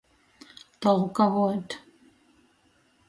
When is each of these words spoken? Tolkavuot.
Tolkavuot. 0.81 1.69